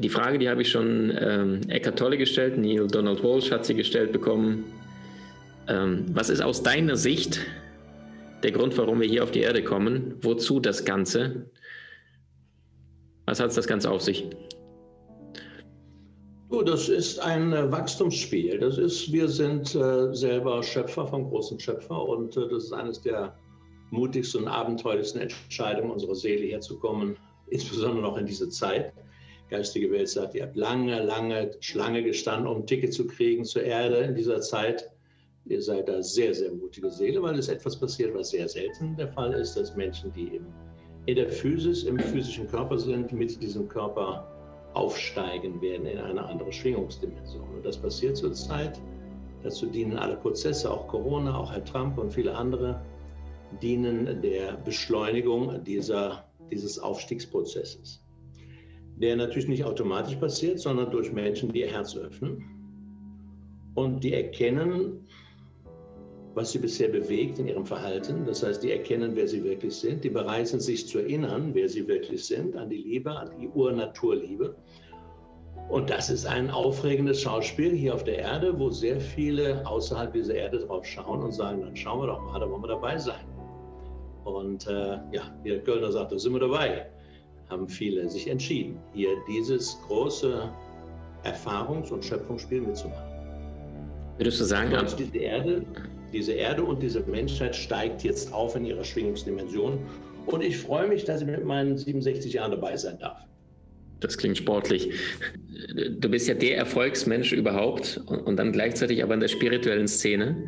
[0.00, 3.74] Die Frage, die habe ich schon ähm, Eckhart Tolle gestellt, Neil Donald Walsh hat sie
[3.74, 4.64] gestellt bekommen.
[5.68, 7.40] Ähm, was ist aus deiner Sicht
[8.42, 10.16] der Grund, warum wir hier auf die Erde kommen?
[10.20, 11.46] Wozu das Ganze?
[13.26, 14.28] Was hat das Ganze auf sich?
[16.50, 18.58] Oh, das ist ein äh, Wachstumsspiel.
[18.58, 23.00] Das ist, wir sind äh, selber Schöpfer vom großen Schöpfer und äh, das ist eines
[23.00, 23.34] der
[23.90, 27.16] mutigsten und abenteuerlichsten Entscheidungen, unsere Seele herzukommen,
[27.48, 28.92] insbesondere noch in diese Zeit
[29.54, 33.62] geistige Welt sagt, ihr habt lange, lange Schlange gestanden, um ein Ticket zu kriegen zur
[33.62, 34.90] Erde in dieser Zeit.
[35.44, 39.08] Ihr seid da sehr, sehr mutige Seele, weil es etwas passiert, was sehr selten der
[39.08, 40.46] Fall ist, dass Menschen, die im,
[41.06, 44.26] in der Physis, im physischen Körper sind, mit diesem Körper
[44.72, 47.48] aufsteigen werden in eine andere Schwingungsdimension.
[47.54, 48.80] Und das passiert zurzeit.
[49.44, 52.82] Dazu dienen alle Prozesse, auch Corona, auch Herr Trump und viele andere,
[53.62, 58.03] dienen der Beschleunigung dieser, dieses Aufstiegsprozesses
[58.96, 62.44] der natürlich nicht automatisch passiert, sondern durch Menschen, die ihr Herz öffnen
[63.74, 65.06] und die erkennen,
[66.34, 68.24] was sie bisher bewegt in ihrem Verhalten.
[68.26, 71.68] Das heißt, die erkennen, wer sie wirklich sind, die bereit sind, sich zu erinnern, wer
[71.68, 74.56] sie wirklich sind, an die Liebe, an die Urnaturliebe.
[75.68, 80.34] Und das ist ein aufregendes Schauspiel hier auf der Erde, wo sehr viele außerhalb dieser
[80.34, 83.24] Erde drauf schauen und sagen, dann schauen wir doch mal, da wollen wir dabei sein.
[84.24, 86.86] Und äh, ja, der Kölner sagt, da sind wir dabei
[87.50, 90.50] haben viele sich entschieden, hier dieses große
[91.24, 93.14] Erfahrungs- und Schöpfungsspiel mitzumachen.
[94.18, 95.64] Würdest du sagen, und diese Erde,
[96.12, 99.78] diese Erde und diese Menschheit steigt jetzt auf in ihrer Schwingungsdimension.
[100.26, 103.26] Und ich freue mich, dass ich mit meinen 67 Jahren dabei sein darf.
[104.00, 104.92] Das klingt sportlich.
[105.98, 110.46] Du bist ja der Erfolgsmensch überhaupt und, und dann gleichzeitig aber in der spirituellen Szene.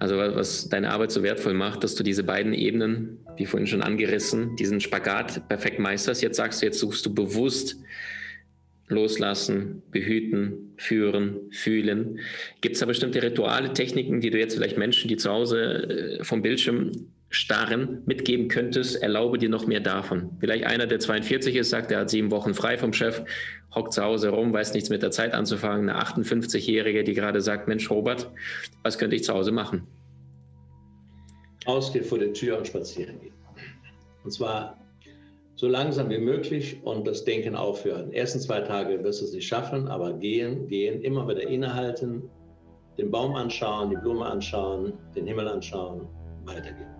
[0.00, 3.82] Also was deine Arbeit so wertvoll macht, dass du diese beiden Ebenen, wie vorhin schon
[3.82, 6.22] angerissen, diesen Spagat perfekt meisterst.
[6.22, 7.76] Jetzt sagst du, jetzt suchst du bewusst
[8.88, 12.18] loslassen, behüten, führen, fühlen.
[12.62, 16.24] Gibt es da bestimmte Rituale, Techniken, die du jetzt vielleicht Menschen, die zu Hause äh,
[16.24, 16.92] vom Bildschirm
[17.30, 19.02] starren, mitgeben könntest?
[19.02, 20.36] Erlaube dir noch mehr davon.
[20.40, 23.22] Vielleicht einer, der 42 ist, sagt, er hat sieben Wochen frei vom Chef,
[23.74, 25.88] hockt zu Hause rum, weiß nichts mit der Zeit anzufangen.
[25.88, 28.30] Eine 58-Jährige, die gerade sagt, Mensch, Robert,
[28.82, 29.86] was könnte ich zu Hause machen?
[31.66, 33.34] Ausgehen vor der Tür und spazieren gehen.
[34.24, 34.76] Und zwar
[35.54, 38.12] so langsam wie möglich und das Denken aufhören.
[38.12, 42.28] Ersten zwei Tage wirst du es nicht schaffen, aber gehen, gehen, immer wieder innehalten,
[42.98, 46.08] den Baum anschauen, die Blume anschauen, den Himmel anschauen,
[46.44, 46.99] weitergehen.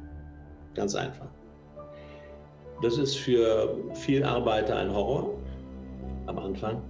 [0.75, 1.27] Ganz einfach.
[2.83, 5.35] Das ist für viel Arbeiter ein Horror
[6.27, 6.83] am Anfang.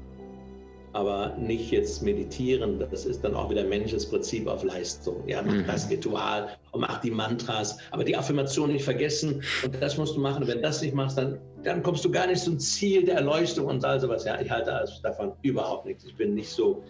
[0.93, 5.23] Aber nicht jetzt meditieren, das ist dann auch wieder menschliches Prinzip auf Leistung.
[5.29, 5.67] Ja, mach mhm.
[5.67, 10.21] das Ritual und mach die Mantras, aber die Affirmation nicht vergessen und das musst du
[10.21, 10.43] machen.
[10.43, 13.67] Und wenn das nicht machst, dann, dann kommst du gar nicht zum Ziel der Erleuchtung
[13.67, 14.25] und all sowas.
[14.25, 16.05] Ja, ich halte also davon überhaupt nichts.
[16.05, 16.83] Ich bin nicht so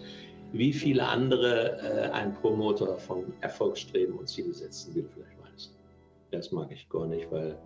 [0.53, 5.40] wie viele andere äh, ein Promoter von Erfolgsstreben und Ziele setzen, du vielleicht.
[6.31, 7.59] Das mag ich gar nicht, weil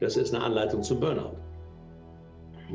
[0.00, 1.36] das ist eine Anleitung zum Burnout.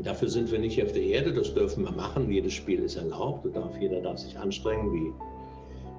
[0.03, 2.29] Dafür sind wir nicht auf der Erde, das dürfen wir machen.
[2.29, 5.13] Jedes Spiel ist erlaubt, darf, jeder darf sich anstrengen, wie,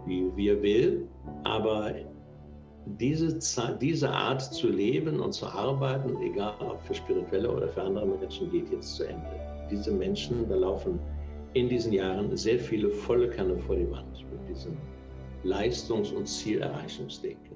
[0.07, 1.09] wie, wie er will.
[1.45, 1.95] Aber
[2.99, 3.39] diese,
[3.81, 8.51] diese Art zu leben und zu arbeiten, egal ob für spirituelle oder für andere Menschen,
[8.51, 9.41] geht jetzt zu Ende.
[9.71, 11.01] Diese Menschen, da laufen
[11.55, 14.77] in diesen Jahren sehr viele volle Kanne vor die Wand mit diesem
[15.43, 17.56] Leistungs- und Zielerreichungsdenken.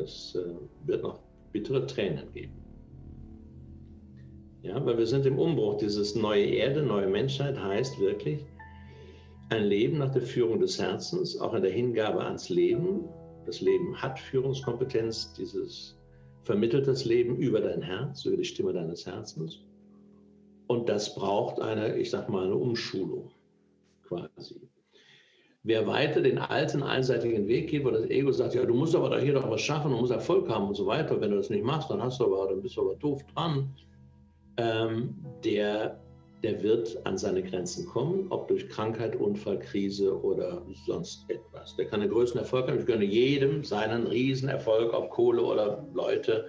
[0.00, 0.54] Das äh,
[0.86, 1.20] wird noch
[1.52, 2.54] bittere Tränen geben.
[4.62, 5.76] Ja, weil wir sind im Umbruch.
[5.76, 8.44] Dieses neue Erde, neue Menschheit heißt wirklich
[9.50, 13.04] ein Leben nach der Führung des Herzens, auch in der Hingabe ans Leben.
[13.46, 15.98] Das Leben hat Führungskompetenz, dieses
[16.44, 19.60] vermittelt das Leben über dein Herz, über die Stimme deines Herzens.
[20.66, 23.30] Und das braucht eine, ich sag mal, eine Umschulung
[24.04, 24.60] quasi.
[25.62, 29.18] Wer weiter den alten, einseitigen Weg geht, wo das Ego sagt, ja, du musst aber
[29.20, 31.20] hier doch was schaffen, du musst Erfolg haben und so weiter.
[31.20, 33.70] Wenn du das nicht machst, dann hast du aber, dann bist du aber doof dran
[34.60, 35.14] ähm,
[35.44, 35.98] der,
[36.42, 41.76] der wird an seine Grenzen kommen, ob durch Krankheit, Unfall, Krise oder sonst etwas.
[41.76, 42.78] Der kann den größten Erfolg haben.
[42.78, 46.48] Ich gönne jedem seinen Riesenerfolg, ob Kohle oder Leute.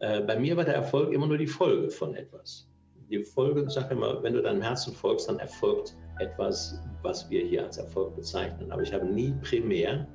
[0.00, 2.68] Äh, bei mir war der Erfolg immer nur die Folge von etwas.
[3.10, 7.64] Die Folge, sage immer, wenn du deinem Herzen folgst, dann erfolgt etwas, was wir hier
[7.64, 8.70] als Erfolg bezeichnen.
[8.70, 10.06] Aber ich habe nie primär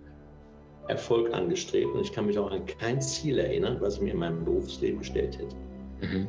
[0.87, 4.19] Erfolg angestrebt und ich kann mich auch an kein Ziel erinnern, was ich mir in
[4.19, 5.55] meinem Berufsleben gestellt hätte.
[6.01, 6.27] Mhm.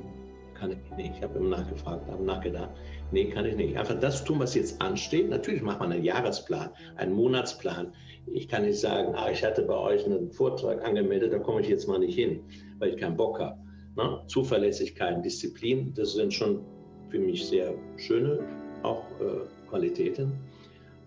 [0.54, 1.16] Kann ich nicht.
[1.16, 2.70] Ich habe immer nachgefragt, habe nachgedacht.
[3.10, 3.76] Nee, kann ich nicht.
[3.76, 5.28] Einfach das tun, was jetzt ansteht.
[5.28, 7.92] Natürlich macht man einen Jahresplan, einen Monatsplan.
[8.26, 11.68] Ich kann nicht sagen, ah, ich hatte bei euch einen Vortrag angemeldet, da komme ich
[11.68, 12.40] jetzt mal nicht hin,
[12.78, 13.58] weil ich keinen Bock habe.
[13.96, 14.22] Ne?
[14.28, 16.64] Zuverlässigkeit, Disziplin, das sind schon
[17.10, 18.38] für mich sehr schöne
[18.82, 20.32] auch äh, Qualitäten.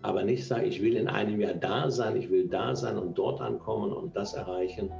[0.02, 3.16] Aber nicht sagen, ich will in einem Jahr da sein, ich will da sein und
[3.16, 4.90] dort ankommen und das erreichen.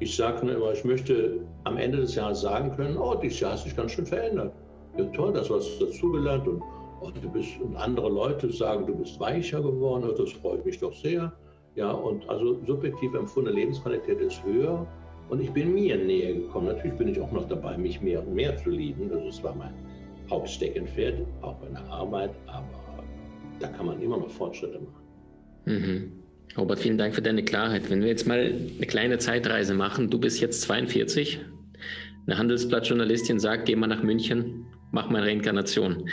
[0.00, 3.52] Ich sage nur immer, ich möchte am Ende des Jahres sagen können, oh, dieses Jahr
[3.52, 4.52] hat sich ganz schön verändert.
[4.96, 6.62] Ja, toll, das hast du dazugelernt und,
[7.02, 10.78] oh, du bist, und andere Leute sagen, du bist weicher geworden, oh, das freut mich
[10.78, 11.32] doch sehr.
[11.76, 14.86] Ja, und also subjektiv empfundene Lebensqualität ist höher
[15.28, 16.66] und ich bin mir näher gekommen.
[16.66, 19.08] Natürlich bin ich auch noch dabei, mich mehr und mehr zu lieben.
[19.08, 19.74] Das war mein
[20.28, 22.89] Hauptsteckenpferd, auch in der Arbeit, aber
[23.60, 25.04] da kann man immer noch Fortschritte machen.
[25.66, 26.12] Mhm.
[26.56, 27.88] Robert, vielen Dank für deine Klarheit.
[27.90, 31.38] Wenn wir jetzt mal eine kleine Zeitreise machen, du bist jetzt 42,
[32.26, 36.08] eine Handelsblattjournalistin sagt, geh mal nach München, mach mal Reinkarnation.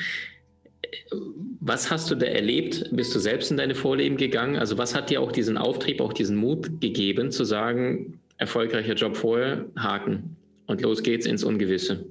[1.59, 2.89] Was hast du da erlebt?
[2.91, 4.57] Bist du selbst in deine Vorleben gegangen?
[4.57, 9.17] Also was hat dir auch diesen Auftrieb, auch diesen Mut gegeben, zu sagen, erfolgreicher Job
[9.17, 10.35] vorher, Haken
[10.67, 12.05] und los geht's ins Ungewisse?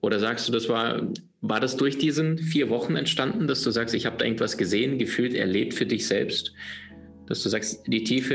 [0.00, 1.02] Oder sagst du, das war,
[1.46, 4.98] war das durch diesen vier Wochen entstanden, dass du sagst, ich habe da irgendwas gesehen,
[4.98, 6.54] gefühlt, erlebt für dich selbst?
[7.26, 8.34] Dass du sagst, die Tiefe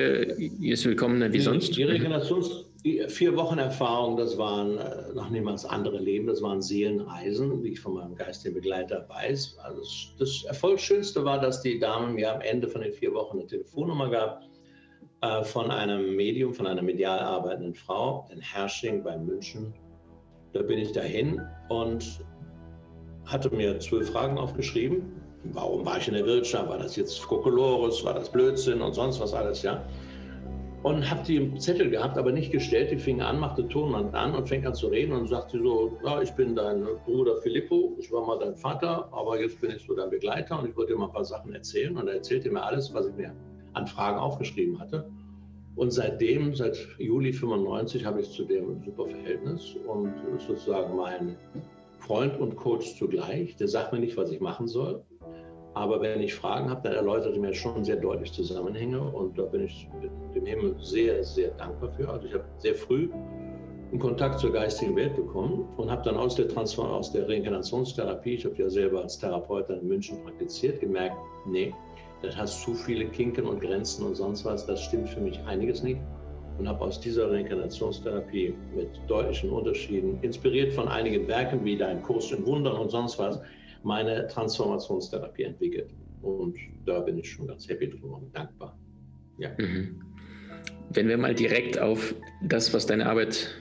[0.61, 1.75] ist willkommener wie die, sonst?
[1.75, 6.61] Die Regenerations- die vier Wochen Erfahrung, das waren äh, noch niemals andere Leben, das waren
[6.61, 9.57] Seelenreisen, wie ich von meinem geistigen Begleiter weiß.
[9.63, 9.81] Also
[10.17, 14.09] das Erfolgsschönste war, dass die Dame mir am Ende von den vier Wochen eine Telefonnummer
[14.09, 14.43] gab
[15.21, 19.73] äh, von einem Medium, von einer medial arbeitenden Frau in Hersching bei München.
[20.53, 22.21] Da bin ich dahin und
[23.31, 25.03] hatte mir zwölf Fragen aufgeschrieben.
[25.43, 26.67] Warum war ich in der Wirtschaft?
[26.69, 28.03] War das jetzt Kokolores?
[28.03, 29.85] War das Blödsinn und sonst was alles, ja?
[30.83, 32.91] und habe die im Zettel gehabt, aber nicht gestellt.
[32.91, 36.21] Die fing an, machte Tonband an und fängt an zu reden und sagte so, ja,
[36.21, 39.93] ich bin dein Bruder Filippo, ich war mal dein Vater, aber jetzt bin ich so
[39.93, 41.97] dein Begleiter und ich wollte dir mal ein paar Sachen erzählen.
[41.97, 43.33] Und er erzählte mir alles, was ich mir
[43.73, 45.09] an Fragen aufgeschrieben hatte.
[45.75, 51.35] Und seitdem, seit Juli 95, habe ich zu dem ein super Verhältnis und sozusagen mein
[52.09, 53.55] Freund und Coach zugleich.
[53.57, 55.03] Der sagt mir nicht, was ich machen soll.
[55.75, 59.43] Aber wenn ich Fragen habe, dann erläutert er mir schon sehr deutlich Zusammenhänge und da
[59.43, 59.87] bin ich
[60.33, 62.09] dem Himmel sehr, sehr dankbar für.
[62.09, 63.11] Also ich habe sehr früh
[63.91, 68.33] einen Kontakt zur geistigen Welt bekommen und habe dann aus der, Transform aus der Reinkarnationstherapie,
[68.33, 71.15] ich habe ja selber als Therapeut in München praktiziert, gemerkt,
[71.45, 71.75] nee,
[72.23, 75.83] das hat zu viele Kinken und Grenzen und sonst was, das stimmt für mich einiges
[75.83, 76.01] nicht.
[76.59, 82.31] Und habe aus dieser Reinkarnationstherapie mit deutlichen Unterschieden, inspiriert von einigen Werken wie Dein Kurs
[82.33, 83.39] in Wundern und sonst was,
[83.83, 85.89] meine Transformationstherapie entwickelt.
[86.21, 88.77] Und da bin ich schon ganz happy drüber und dankbar.
[89.37, 89.51] Ja.
[89.57, 90.01] Mhm.
[90.89, 92.13] Wenn wir mal direkt auf
[92.43, 93.55] das, was deine Arbeit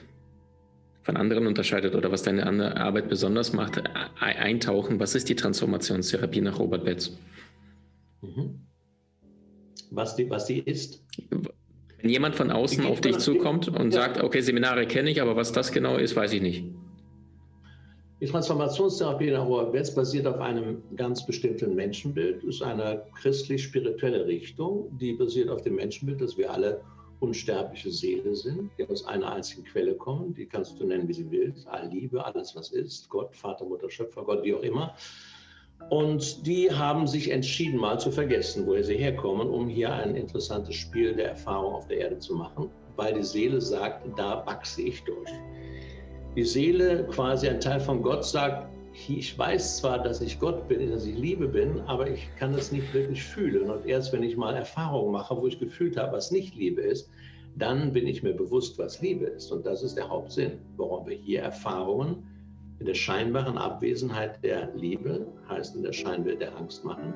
[1.03, 3.81] von anderen unterscheidet oder was deine Arbeit besonders macht, e-,
[4.19, 7.17] eintauchen, was ist die Transformationstherapie nach Robert Betz?
[8.21, 8.59] Mhm.
[9.91, 11.01] Was, die, was die ist?
[12.01, 14.01] Wenn jemand von außen auf dich zukommt und ja.
[14.01, 16.65] sagt, okay, Seminare kenne ich, aber was das genau ist, weiß ich nicht.
[18.21, 24.97] Die Transformationstherapie nach Robert Betz basiert auf einem ganz bestimmten Menschenbild, ist eine christlich-spirituelle Richtung,
[24.99, 26.81] die basiert auf dem Menschenbild, dass wir alle
[27.21, 30.33] unsterbliche Seele sind, die aus einer einzigen Quelle kommen.
[30.33, 31.67] Die kannst du nennen, wie sie willst.
[31.67, 33.09] All Liebe, alles, was ist.
[33.09, 34.95] Gott, Vater, Mutter, Schöpfer, Gott, wie auch immer.
[35.89, 40.75] Und die haben sich entschieden, mal zu vergessen, woher sie herkommen, um hier ein interessantes
[40.75, 45.03] Spiel der Erfahrung auf der Erde zu machen, weil die Seele sagt, da wachse ich
[45.03, 45.31] durch.
[46.35, 48.67] Die Seele, quasi ein Teil von Gott, sagt,
[49.07, 52.71] ich weiß zwar, dass ich Gott bin, dass ich Liebe bin, aber ich kann es
[52.71, 53.69] nicht wirklich fühlen.
[53.69, 57.09] Und erst wenn ich mal Erfahrungen mache, wo ich gefühlt habe, was nicht Liebe ist,
[57.55, 59.51] dann bin ich mir bewusst, was Liebe ist.
[59.51, 62.23] Und das ist der Hauptsinn, warum wir hier Erfahrungen
[62.79, 67.13] in der scheinbaren Abwesenheit der Liebe, heißt in der Scheinwelt der Angst machen,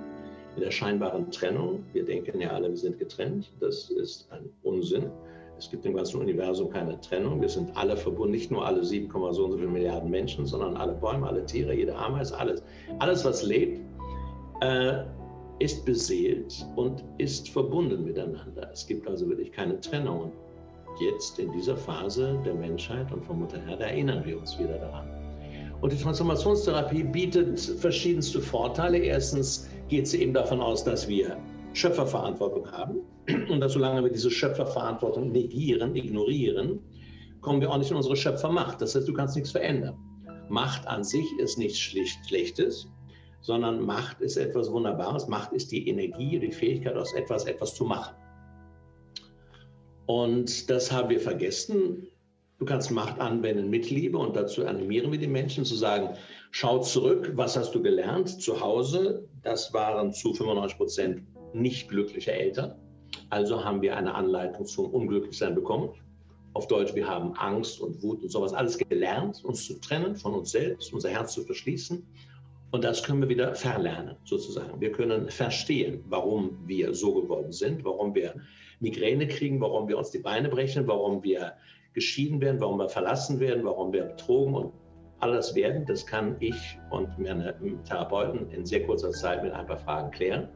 [0.56, 5.10] in der scheinbaren Trennung, wir denken ja alle, wir sind getrennt, das ist ein Unsinn.
[5.58, 7.40] Es gibt im ganzen Universum keine Trennung.
[7.40, 10.76] Wir sind alle verbunden, nicht nur alle 7, so und so viele Milliarden Menschen, sondern
[10.76, 12.64] alle Bäume, alle Tiere, jede Ameise, alles.
[13.00, 13.80] Alles, was lebt,
[14.62, 15.04] äh,
[15.60, 18.70] ist beseelt und ist verbunden miteinander.
[18.74, 20.32] Es gibt also wirklich keine Trennung.
[21.00, 25.23] Jetzt in dieser Phase der Menschheit und von Mutter Erde erinnern wir uns wieder daran.
[25.84, 29.00] Und die Transformationstherapie bietet verschiedenste Vorteile.
[29.00, 31.38] Erstens geht sie eben davon aus, dass wir
[31.74, 33.02] Schöpferverantwortung haben
[33.50, 36.80] und dass solange wir diese Schöpferverantwortung negieren, ignorieren,
[37.42, 38.80] kommen wir auch nicht in unsere Schöpfermacht.
[38.80, 39.98] Das heißt, du kannst nichts verändern.
[40.48, 42.88] Macht an sich ist nichts schlicht Schlechtes.
[43.42, 45.28] sondern Macht ist etwas Wunderbares.
[45.28, 48.16] Macht ist die Energie, die Fähigkeit, aus etwas etwas zu machen.
[50.06, 52.08] Und das haben wir vergessen.
[52.64, 56.16] Du kannst Macht anwenden mit Liebe und dazu animieren wir die Menschen zu sagen,
[56.52, 59.28] schau zurück, was hast du gelernt zu Hause?
[59.42, 62.74] Das waren zu 95 Prozent nicht glückliche Eltern.
[63.30, 65.90] Also haben wir eine Anleitung zum Unglücklichsein bekommen.
[66.54, 70.34] Auf Deutsch, wir haben Angst und Wut und sowas alles gelernt, uns zu trennen von
[70.34, 72.02] uns selbst, unser Herz zu verschließen.
[72.72, 74.80] Und das können wir wieder verlernen, sozusagen.
[74.80, 78.36] Wir können verstehen, warum wir so geworden sind, warum wir
[78.80, 81.58] Migräne kriegen, warum wir uns die Beine brechen, warum wir
[81.94, 84.74] geschieden werden, warum wir verlassen werden, warum wir betrogen und
[85.20, 85.86] alles werden.
[85.86, 87.56] Das kann ich und meine
[87.88, 90.50] Therapeuten in sehr kurzer Zeit mit ein paar Fragen klären.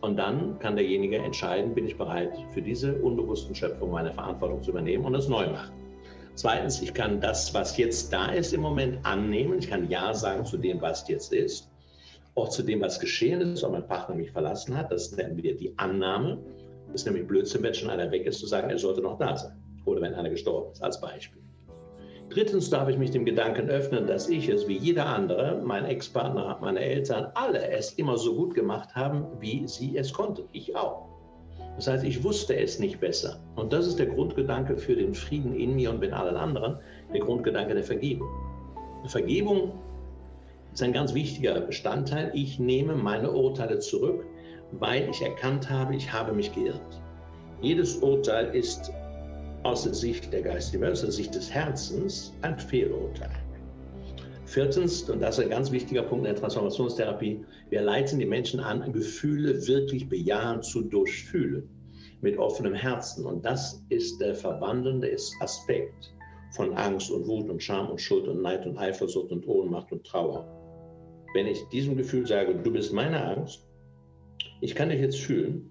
[0.00, 4.70] Und dann kann derjenige entscheiden, bin ich bereit, für diese unbewussten Schöpfung meine Verantwortung zu
[4.70, 5.72] übernehmen und es neu machen.
[6.34, 9.58] Zweitens, ich kann das, was jetzt da ist im Moment, annehmen.
[9.58, 11.68] Ich kann Ja sagen zu dem, was jetzt ist.
[12.36, 14.92] Auch zu dem, was geschehen ist, ob mein Partner mich verlassen hat.
[14.92, 16.38] Das nennen wir die Annahme.
[16.92, 19.36] Das ist nämlich Blödsinn, wenn schon einer weg ist, zu sagen, er sollte noch da
[19.36, 19.60] sein.
[19.88, 21.42] Oder wenn einer gestorben ist, als Beispiel.
[22.30, 26.58] Drittens darf ich mich dem Gedanken öffnen, dass ich es wie jeder andere, mein Ex-Partner,
[26.60, 30.44] meine Eltern, alle es immer so gut gemacht haben, wie sie es konnten.
[30.52, 31.08] Ich auch.
[31.76, 33.40] Das heißt, ich wusste es nicht besser.
[33.56, 36.78] Und das ist der Grundgedanke für den Frieden in mir und mit allen anderen,
[37.14, 38.28] der Grundgedanke der Vergebung.
[39.06, 39.72] Vergebung
[40.72, 42.30] ist ein ganz wichtiger Bestandteil.
[42.34, 44.26] Ich nehme meine Urteile zurück,
[44.72, 47.00] weil ich erkannt habe, ich habe mich geirrt.
[47.62, 48.92] Jedes Urteil ist
[49.62, 53.30] aus der Sicht der geistigen aus der Sicht des Herzens ein Fehlurteil.
[54.46, 58.60] Viertens, und das ist ein ganz wichtiger Punkt in der Transformationstherapie, wir leiten die Menschen
[58.60, 61.68] an, Gefühle wirklich bejahend zu durchfühlen,
[62.22, 63.26] mit offenem Herzen.
[63.26, 66.14] Und das ist der verwandelnde Aspekt
[66.52, 70.04] von Angst und Wut und Scham und Schuld und Neid und Eifersucht und Ohnmacht und
[70.04, 70.46] Trauer.
[71.34, 73.66] Wenn ich diesem Gefühl sage, du bist meine Angst,
[74.62, 75.70] ich kann dich jetzt fühlen,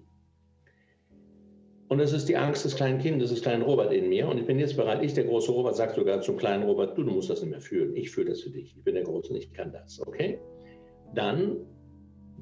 [1.88, 4.28] und das ist die Angst des kleinen Kindes, des kleinen Robert in mir.
[4.28, 7.02] Und ich bin jetzt bereit, ich, der große Robert, sagt sogar zum kleinen Robert, du,
[7.02, 7.96] du musst das nicht mehr fühlen.
[7.96, 8.74] Ich fühle das für dich.
[8.76, 9.98] Ich bin der Große ich kann das.
[10.06, 10.38] Okay?
[11.14, 11.56] Dann